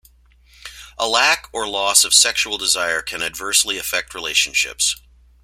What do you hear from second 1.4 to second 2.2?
or loss of